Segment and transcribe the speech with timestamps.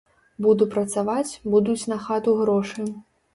[0.45, 2.89] Буду прадаваць, будуць на хату грошы.